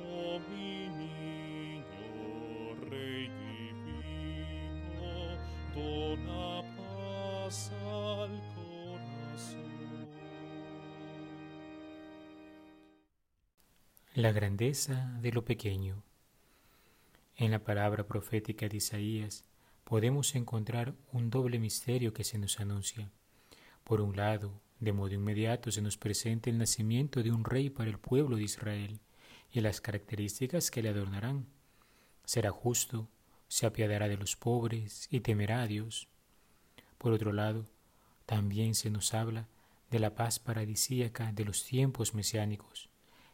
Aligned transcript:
Oh 0.05 0.39
mi 0.47 0.73
niño 0.89 2.13
Rey 2.87 3.25
divino, 3.81 5.09
dona 5.73 6.61
paz 6.77 7.71
al 7.81 8.33
corazón. 8.53 10.07
La 14.13 14.31
grandeza 14.31 15.17
de 15.19 15.31
lo 15.31 15.43
pequeño. 15.43 16.08
En 17.39 17.51
la 17.51 17.63
palabra 17.63 18.05
profética 18.05 18.67
de 18.67 18.75
Isaías 18.75 19.45
podemos 19.85 20.35
encontrar 20.35 20.93
un 21.13 21.29
doble 21.29 21.57
misterio 21.57 22.13
que 22.13 22.25
se 22.25 22.37
nos 22.37 22.59
anuncia. 22.59 23.09
Por 23.85 24.01
un 24.01 24.17
lado, 24.17 24.59
de 24.81 24.91
modo 24.91 25.13
inmediato 25.13 25.71
se 25.71 25.81
nos 25.81 25.95
presenta 25.95 26.49
el 26.49 26.57
nacimiento 26.57 27.23
de 27.23 27.31
un 27.31 27.45
rey 27.45 27.69
para 27.69 27.89
el 27.89 27.97
pueblo 27.97 28.35
de 28.35 28.43
Israel 28.43 28.99
y 29.53 29.61
las 29.61 29.79
características 29.79 30.69
que 30.69 30.83
le 30.83 30.89
adornarán. 30.89 31.45
Será 32.25 32.51
justo, 32.51 33.07
se 33.47 33.65
apiadará 33.65 34.09
de 34.09 34.17
los 34.17 34.35
pobres 34.35 35.07
y 35.09 35.21
temerá 35.21 35.61
a 35.61 35.67
Dios. 35.67 36.09
Por 36.97 37.13
otro 37.13 37.31
lado, 37.31 37.69
también 38.25 38.75
se 38.75 38.89
nos 38.89 39.13
habla 39.13 39.47
de 39.89 39.99
la 39.99 40.13
paz 40.13 40.39
paradisíaca 40.39 41.31
de 41.31 41.45
los 41.45 41.63
tiempos 41.63 42.13
mesiánicos, 42.13 42.89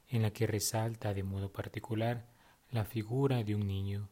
en 0.10 0.22
la 0.22 0.30
que 0.30 0.46
resalta 0.46 1.16
de 1.16 1.24
modo 1.24 1.52
particular 1.52 2.35
la 2.72 2.84
figura 2.84 3.44
de 3.44 3.55
un 3.55 3.68
niño. 3.68 4.10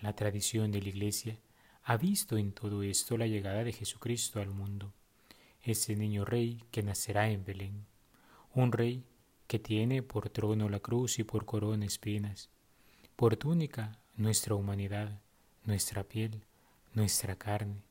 La 0.00 0.14
tradición 0.14 0.70
de 0.70 0.80
la 0.80 0.88
Iglesia 0.88 1.38
ha 1.82 1.96
visto 1.96 2.36
en 2.36 2.52
todo 2.52 2.82
esto 2.82 3.16
la 3.16 3.26
llegada 3.26 3.64
de 3.64 3.72
Jesucristo 3.72 4.40
al 4.40 4.50
mundo, 4.50 4.92
ese 5.62 5.96
niño 5.96 6.24
rey 6.24 6.62
que 6.70 6.82
nacerá 6.82 7.30
en 7.30 7.44
Belén, 7.44 7.86
un 8.54 8.72
rey 8.72 9.04
que 9.46 9.58
tiene 9.58 10.02
por 10.02 10.30
trono 10.30 10.68
la 10.68 10.80
cruz 10.80 11.18
y 11.18 11.24
por 11.24 11.44
corona 11.44 11.84
espinas, 11.84 12.50
por 13.16 13.36
túnica 13.36 13.98
nuestra 14.16 14.54
humanidad, 14.54 15.20
nuestra 15.64 16.04
piel, 16.04 16.44
nuestra 16.94 17.36
carne. 17.36 17.82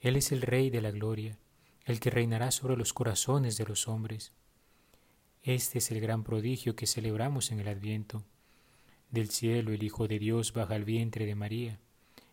Él 0.00 0.16
es 0.16 0.32
el 0.32 0.42
Rey 0.42 0.70
de 0.70 0.80
la 0.80 0.90
gloria, 0.90 1.38
el 1.84 2.00
que 2.00 2.10
reinará 2.10 2.50
sobre 2.50 2.76
los 2.76 2.92
corazones 2.92 3.56
de 3.56 3.64
los 3.64 3.86
hombres, 3.86 4.32
este 5.42 5.78
es 5.78 5.90
el 5.90 6.00
gran 6.00 6.22
prodigio 6.22 6.76
que 6.76 6.86
celebramos 6.86 7.50
en 7.50 7.58
el 7.58 7.66
Adviento. 7.66 8.22
Del 9.10 9.28
cielo 9.28 9.72
el 9.72 9.82
Hijo 9.82 10.06
de 10.06 10.20
Dios 10.20 10.52
baja 10.52 10.76
al 10.76 10.84
vientre 10.84 11.26
de 11.26 11.34
María, 11.34 11.80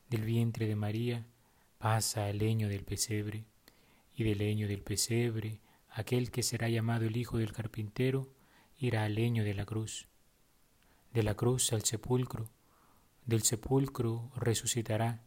del 0.09 0.21
vientre 0.21 0.67
de 0.67 0.75
María 0.75 1.25
pasa 1.79 2.27
al 2.27 2.37
leño 2.37 2.69
del 2.69 2.83
pesebre, 2.83 3.45
y 4.15 4.23
del 4.25 4.37
leño 4.37 4.67
del 4.67 4.83
pesebre 4.83 5.59
aquel 5.89 6.29
que 6.29 6.43
será 6.43 6.69
llamado 6.69 7.05
el 7.05 7.17
Hijo 7.17 7.39
del 7.39 7.51
carpintero 7.51 8.29
irá 8.77 9.05
al 9.05 9.15
leño 9.15 9.43
de 9.43 9.55
la 9.55 9.65
cruz. 9.65 10.07
De 11.11 11.23
la 11.23 11.33
cruz 11.33 11.73
al 11.73 11.83
sepulcro, 11.83 12.51
del 13.25 13.41
sepulcro 13.41 14.31
resucitará 14.35 15.23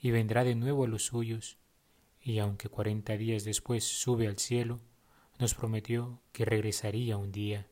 y 0.00 0.10
vendrá 0.10 0.42
de 0.42 0.54
nuevo 0.54 0.84
a 0.84 0.88
los 0.88 1.04
suyos, 1.04 1.58
y 2.22 2.38
aunque 2.38 2.70
cuarenta 2.70 3.16
días 3.18 3.44
después 3.44 3.84
sube 3.84 4.26
al 4.26 4.38
cielo, 4.38 4.80
nos 5.38 5.54
prometió 5.54 6.20
que 6.32 6.44
regresaría 6.44 7.16
un 7.16 7.32
día. 7.32 7.66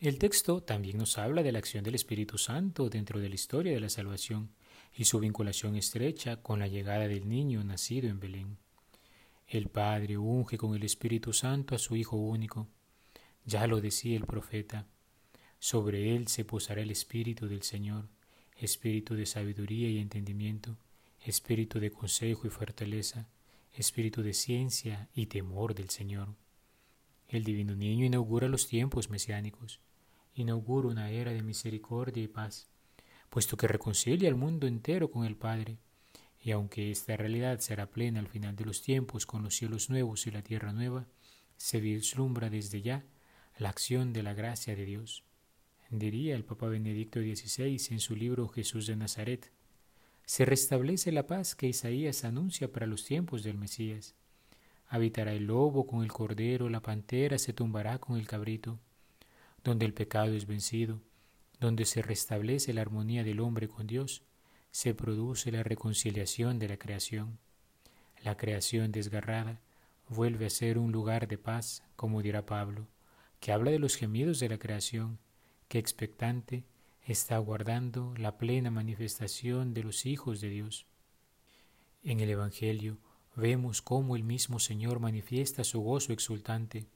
El 0.00 0.18
texto 0.18 0.62
también 0.62 0.96
nos 0.96 1.18
habla 1.18 1.42
de 1.42 1.52
la 1.52 1.58
acción 1.58 1.84
del 1.84 1.96
Espíritu 1.96 2.38
Santo 2.38 2.88
dentro 2.88 3.20
de 3.20 3.28
la 3.28 3.34
historia 3.34 3.72
de 3.72 3.80
la 3.80 3.88
salvación 3.88 4.50
y 4.96 5.04
su 5.04 5.18
vinculación 5.18 5.76
estrecha 5.76 6.40
con 6.40 6.60
la 6.60 6.68
llegada 6.68 7.08
del 7.08 7.28
niño 7.28 7.62
nacido 7.64 8.08
en 8.08 8.20
Belén. 8.20 8.58
El 9.46 9.68
Padre 9.68 10.16
unge 10.16 10.56
con 10.56 10.74
el 10.74 10.82
Espíritu 10.84 11.32
Santo 11.32 11.74
a 11.74 11.78
su 11.78 11.96
Hijo 11.96 12.16
único. 12.16 12.68
Ya 13.44 13.66
lo 13.66 13.80
decía 13.80 14.16
el 14.16 14.24
profeta. 14.24 14.86
Sobre 15.58 16.14
él 16.14 16.28
se 16.28 16.44
posará 16.44 16.82
el 16.82 16.90
Espíritu 16.90 17.48
del 17.48 17.62
Señor, 17.62 18.08
Espíritu 18.56 19.14
de 19.14 19.26
sabiduría 19.26 19.88
y 19.88 19.98
entendimiento, 19.98 20.76
Espíritu 21.20 21.80
de 21.80 21.90
consejo 21.90 22.46
y 22.46 22.50
fortaleza, 22.50 23.28
Espíritu 23.72 24.22
de 24.22 24.34
ciencia 24.34 25.08
y 25.14 25.26
temor 25.26 25.74
del 25.74 25.90
Señor. 25.90 26.28
El 27.28 27.44
divino 27.44 27.76
niño 27.76 28.06
inaugura 28.06 28.48
los 28.48 28.68
tiempos 28.68 29.10
mesiánicos, 29.10 29.82
inaugura 30.32 30.88
una 30.88 31.10
era 31.10 31.30
de 31.30 31.42
misericordia 31.42 32.22
y 32.22 32.26
paz, 32.28 32.68
puesto 33.28 33.58
que 33.58 33.68
reconcilia 33.68 34.30
al 34.30 34.34
mundo 34.34 34.66
entero 34.66 35.10
con 35.10 35.26
el 35.26 35.36
Padre, 35.36 35.76
y 36.40 36.52
aunque 36.52 36.90
esta 36.90 37.18
realidad 37.18 37.58
será 37.58 37.90
plena 37.90 38.20
al 38.20 38.28
final 38.28 38.56
de 38.56 38.64
los 38.64 38.80
tiempos 38.80 39.26
con 39.26 39.42
los 39.42 39.54
cielos 39.54 39.90
nuevos 39.90 40.26
y 40.26 40.30
la 40.30 40.40
tierra 40.40 40.72
nueva, 40.72 41.06
se 41.58 41.80
vislumbra 41.80 42.48
desde 42.48 42.80
ya 42.80 43.04
la 43.58 43.68
acción 43.68 44.14
de 44.14 44.22
la 44.22 44.32
gracia 44.32 44.74
de 44.74 44.86
Dios. 44.86 45.22
Diría 45.90 46.34
el 46.34 46.46
Papa 46.46 46.68
Benedicto 46.68 47.20
XVI 47.20 47.78
en 47.90 48.00
su 48.00 48.16
libro 48.16 48.48
Jesús 48.48 48.86
de 48.86 48.96
Nazaret, 48.96 49.52
se 50.24 50.46
restablece 50.46 51.12
la 51.12 51.26
paz 51.26 51.54
que 51.54 51.68
Isaías 51.68 52.24
anuncia 52.24 52.72
para 52.72 52.86
los 52.86 53.04
tiempos 53.04 53.42
del 53.42 53.58
Mesías 53.58 54.14
Habitará 54.88 55.32
el 55.32 55.44
lobo 55.46 55.86
con 55.86 56.02
el 56.02 56.12
cordero, 56.12 56.68
la 56.68 56.80
pantera 56.80 57.38
se 57.38 57.52
tumbará 57.52 57.98
con 57.98 58.16
el 58.16 58.26
cabrito, 58.26 58.78
donde 59.62 59.84
el 59.84 59.92
pecado 59.92 60.32
es 60.34 60.46
vencido, 60.46 61.00
donde 61.60 61.84
se 61.84 62.00
restablece 62.00 62.72
la 62.72 62.80
armonía 62.80 63.22
del 63.22 63.40
hombre 63.40 63.68
con 63.68 63.86
Dios, 63.86 64.22
se 64.70 64.94
produce 64.94 65.52
la 65.52 65.62
reconciliación 65.62 66.58
de 66.58 66.68
la 66.68 66.78
creación. 66.78 67.38
La 68.22 68.36
creación 68.36 68.92
desgarrada 68.92 69.60
vuelve 70.08 70.46
a 70.46 70.50
ser 70.50 70.78
un 70.78 70.92
lugar 70.92 71.28
de 71.28 71.36
paz, 71.36 71.82
como 71.96 72.22
dirá 72.22 72.46
Pablo, 72.46 72.86
que 73.40 73.52
habla 73.52 73.70
de 73.70 73.78
los 73.78 73.96
gemidos 73.96 74.40
de 74.40 74.48
la 74.48 74.58
creación, 74.58 75.18
que 75.68 75.78
expectante 75.78 76.64
está 77.02 77.36
aguardando 77.36 78.14
la 78.16 78.38
plena 78.38 78.70
manifestación 78.70 79.74
de 79.74 79.82
los 79.82 80.06
hijos 80.06 80.40
de 80.40 80.48
Dios. 80.48 80.86
En 82.02 82.20
el 82.20 82.30
Evangelio, 82.30 82.98
vemos 83.38 83.82
cómo 83.82 84.16
el 84.16 84.24
mismo 84.24 84.58
Señor 84.58 84.98
manifiesta 84.98 85.62
su 85.62 85.80
gozo 85.80 86.12
exultante. 86.12 86.86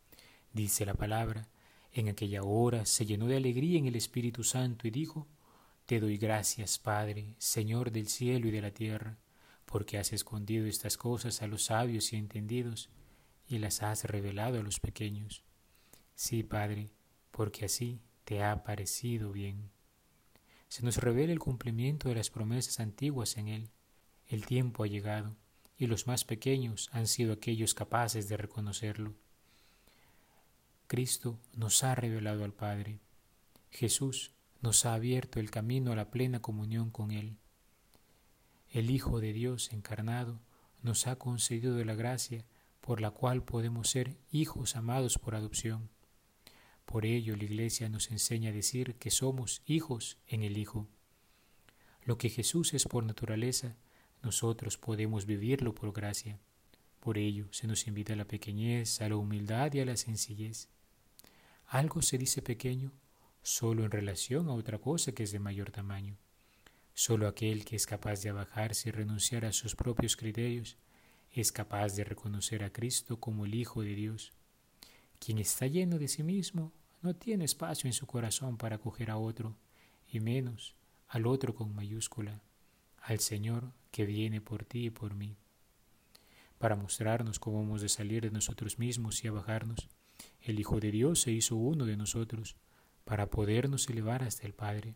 Dice 0.53 0.85
la 0.85 0.95
palabra, 0.95 1.49
en 1.93 2.09
aquella 2.09 2.43
hora 2.43 2.85
se 2.85 3.07
llenó 3.07 3.29
de 3.29 3.37
alegría 3.37 3.79
en 3.79 3.87
el 3.87 3.97
Espíritu 3.97 4.43
Santo 4.43 4.89
y 4.89 4.91
dijo, 4.91 5.29
Te 5.87 6.01
doy 6.01 6.19
gracias, 6.19 6.79
Padre, 6.79 7.35
Señor 7.39 7.93
del 7.93 8.09
cielo 8.09 8.49
y 8.49 8.51
de 8.51 8.61
la 8.61 8.73
tierra, 8.73 9.19
porque 9.67 9.99
has 9.99 10.13
escondido 10.13 10.67
estas 10.67 10.97
cosas 10.97 11.43
a 11.43 11.47
los 11.47 11.67
sabios 11.67 12.13
y 12.13 12.17
entendidos, 12.17 12.91
y 13.47 13.59
las 13.59 13.83
has 13.83 14.05
revelado 14.05 14.59
a 14.59 14.63
los 14.63 14.81
pequeños. 14.81 15.45
Sí, 16.15 16.43
Padre, 16.43 16.91
porque 17.31 17.67
así 17.67 18.01
te 18.25 18.43
ha 18.43 18.65
parecido 18.65 19.33
bien. 19.33 19.71
Se 20.69 20.83
nos 20.83 20.97
revela 20.97 21.33
el 21.33 21.39
cumplimiento 21.39 22.09
de 22.09 22.17
las 22.17 22.31
promesas 22.31 22.81
antiguas 22.81 23.37
en 23.37 23.49
Él. 23.49 23.71
El 24.27 24.47
tiempo 24.47 24.85
ha 24.85 24.87
llegado 24.87 25.37
y 25.83 25.89
los 25.89 26.07
más 26.07 26.25
pequeños 26.25 26.89
han 26.93 27.09
sido 27.09 27.33
aquellos 27.33 27.75
capaces 27.75 28.29
de 28.29 28.37
reconocerlo. 28.37 29.17
Cristo 30.87 31.41
nos 31.55 31.83
ha 31.83 31.97
revelado 31.97 32.45
al 32.45 32.53
Padre. 32.53 33.01
Jesús 33.73 34.31
nos 34.61 34.87
ha 34.87 34.95
abierto 34.95 35.41
el 35.41 35.51
camino 35.51 35.91
a 35.91 35.97
la 35.97 36.09
plena 36.09 36.41
comunión 36.41 36.93
con 36.93 37.11
Él. 37.11 37.37
El 38.71 38.93
Hijo 38.93 39.19
de 39.19 39.33
Dios 39.33 39.73
encarnado 39.73 40.39
nos 40.83 41.09
ha 41.09 41.17
concedido 41.17 41.85
la 41.85 41.97
gracia 41.97 42.45
por 42.81 43.01
la 43.01 43.11
cual 43.11 43.43
podemos 43.43 43.91
ser 43.91 44.17
hijos 44.31 44.77
amados 44.77 45.19
por 45.19 45.35
adopción. 45.35 45.91
Por 46.85 47.07
ello 47.07 47.35
la 47.35 47.43
Iglesia 47.43 47.89
nos 47.89 48.13
enseña 48.13 48.51
a 48.51 48.53
decir 48.53 48.95
que 49.01 49.11
somos 49.11 49.63
hijos 49.67 50.19
en 50.29 50.45
el 50.45 50.59
Hijo. 50.59 50.87
Lo 52.05 52.19
que 52.19 52.31
Jesús 52.31 52.73
es 52.73 52.85
por 52.85 53.03
naturaleza, 53.03 53.75
nosotros 54.23 54.79
podemos 54.79 55.27
vivirlo 55.27 55.75
por 55.75 55.93
gracia. 55.93 56.39
Por 57.01 57.19
ello 57.19 57.49
se 57.51 57.67
nos 57.67 57.87
invita 57.87 58.13
a 58.13 58.17
la 58.17 58.27
pequeñez, 58.27 59.01
a 59.01 59.09
la 59.09 59.17
humildad 59.17 59.73
y 59.75 59.81
a 59.81 59.85
la 59.85 59.97
sencillez. 59.97 60.69
Algo 61.67 62.03
se 62.03 62.19
dice 62.19 62.43
pequeño 62.43 62.93
solo 63.43 63.85
en 63.85 63.91
relación 63.91 64.49
a 64.49 64.55
otra 64.55 64.79
cosa 64.79 65.13
que 65.13 65.25
es 65.25 65.33
de 65.33 65.41
mayor 65.41 65.73
tamaño. 65.73 66.17
Solo 66.95 67.27
aquel 67.27 67.65
que 67.65 67.77
es 67.77 67.87
capaz 67.87 68.23
de 68.23 68.29
abajarse 68.29 68.91
y 68.91 68.93
renunciar 68.93 69.45
a 69.45 69.53
sus 69.53 69.75
propios 69.75 70.17
criterios 70.17 70.77
es 71.33 71.51
capaz 71.51 71.97
de 71.97 72.05
reconocer 72.05 72.63
a 72.63 72.71
Cristo 72.71 73.19
como 73.19 73.47
el 73.47 73.55
Hijo 73.55 73.83
de 73.83 73.95
Dios. 73.95 74.33
Quien 75.19 75.39
está 75.39 75.67
lleno 75.67 75.99
de 75.99 76.09
sí 76.09 76.23
mismo 76.23 76.73
no 77.01 77.15
tiene 77.15 77.45
espacio 77.45 77.89
en 77.89 77.95
su 77.95 78.07
corazón 78.07 78.59
para 78.59 78.77
acoger 78.77 79.11
a 79.11 79.17
otro, 79.17 79.57
y 80.07 80.21
menos 80.21 80.75
al 81.09 81.27
otro 81.27 81.55
con 81.55 81.75
mayúscula, 81.75 82.43
al 83.01 83.19
Señor 83.19 83.73
que 83.93 84.05
viene 84.05 84.41
por 84.41 84.65
ti 84.65 84.87
y 84.87 84.91
por 84.91 85.15
mí, 85.15 85.37
para 86.59 86.75
mostrarnos 86.75 87.39
cómo 87.39 87.63
hemos 87.63 87.83
de 87.83 87.89
salir 87.89 88.23
de 88.23 88.31
nosotros 88.31 88.79
mismos 88.79 89.23
y 89.23 89.29
a 89.29 89.33
bajarnos. 89.33 89.89
El 90.41 90.59
Hijo 90.59 90.81
de 90.81 90.91
Dios 90.91 91.21
se 91.21 91.31
hizo 91.31 91.55
uno 91.55 91.87
de 91.87 91.97
nosotros, 91.97 92.57
para 93.05 93.31
podernos 93.31 93.89
elevar 93.89 94.23
hasta 94.23 94.47
el 94.47 94.55
Padre. 94.55 94.95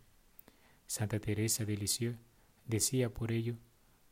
Santa 0.86 1.18
Teresa 1.20 1.64
de 1.64 1.76
Lisieux 1.76 2.18
decía 2.66 3.12
por 3.12 3.32
ello 3.32 3.56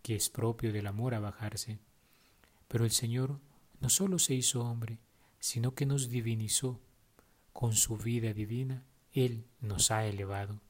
que 0.02 0.16
es 0.16 0.28
propio 0.28 0.72
del 0.72 0.86
amor 0.86 1.14
abajarse. 1.14 1.78
Pero 2.68 2.84
el 2.84 2.90
Señor 2.90 3.40
no 3.80 3.88
solo 3.88 4.18
se 4.18 4.34
hizo 4.34 4.62
hombre, 4.62 4.98
sino 5.38 5.74
que 5.74 5.86
nos 5.86 6.08
divinizó. 6.08 6.80
Con 7.52 7.74
su 7.74 7.96
vida 7.96 8.32
divina, 8.32 8.84
Él 9.12 9.46
nos 9.60 9.92
ha 9.92 10.06
elevado. 10.06 10.60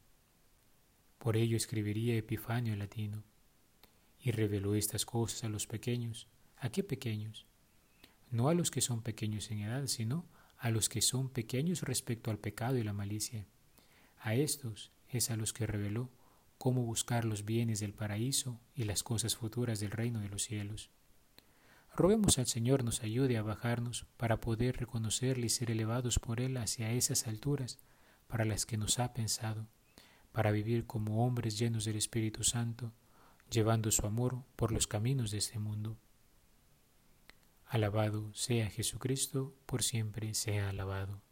Por 1.19 1.37
ello 1.39 1.57
escribiría 1.57 2.15
Epifanio 2.15 2.77
latino, 2.77 3.25
y 4.25 4.31
reveló 4.31 4.75
estas 4.75 5.05
cosas 5.05 5.45
a 5.45 5.51
los 5.51 5.67
pequeños. 5.67 6.29
¿A 6.57 6.71
qué 6.71 6.83
pequeños? 6.83 7.45
No 8.31 8.49
a 8.49 8.55
los 8.55 8.71
que 8.71 8.81
son 8.81 9.03
pequeños 9.03 9.51
en 9.51 9.61
edad, 9.61 9.87
sino 9.87 10.25
a 10.57 10.71
los 10.71 10.89
que 10.89 11.03
son 11.03 11.29
pequeños 11.29 11.83
respecto 11.83 12.31
al 12.31 12.39
pecado 12.39 12.79
y 12.79 12.83
la 12.83 12.95
malicia. 12.95 13.45
A 14.19 14.35
estos 14.35 14.91
es 15.11 15.31
a 15.31 15.37
los 15.37 15.53
que 15.53 15.67
reveló 15.67 16.09
cómo 16.57 16.83
buscar 16.83 17.27
los 17.27 17.45
bienes 17.45 17.81
del 17.81 17.93
paraíso 17.93 18.59
y 18.75 18.85
las 18.85 19.03
cosas 19.03 19.37
futuras 19.37 19.79
del 19.79 19.91
reino 19.91 20.21
de 20.21 20.31
los 20.31 20.43
cielos. 20.43 20.89
Roguemos 21.95 22.39
al 22.39 22.47
Señor 22.47 22.83
nos 22.83 23.03
ayude 23.03 23.37
a 23.37 23.43
bajarnos 23.43 24.07
para 24.17 24.41
poder 24.41 24.79
reconocerle 24.79 25.47
y 25.47 25.51
ser 25.51 25.71
elevados 25.71 26.19
por 26.19 26.41
Él 26.41 26.57
hacia 26.57 26.93
esas 26.93 27.27
alturas 27.27 27.79
para 28.27 28.47
las 28.47 28.65
que 28.65 28.79
nos 28.79 28.99
ha 28.99 29.13
pensado, 29.13 29.67
para 30.33 30.51
vivir 30.51 30.87
como 30.87 31.27
hombres 31.27 31.59
llenos 31.59 31.85
del 31.85 31.97
Espíritu 31.97 32.43
Santo, 32.43 32.91
llevando 33.51 33.91
su 33.91 34.07
amor 34.07 34.43
por 34.57 34.73
los 34.73 34.87
caminos 34.87 35.31
de 35.31 35.39
este 35.39 35.59
mundo. 35.59 35.97
Alabado 37.67 38.33
sea 38.35 38.71
Jesucristo, 38.71 39.55
por 39.67 39.83
siempre 39.83 40.35
sea 40.35 40.69
alabado. 40.69 41.24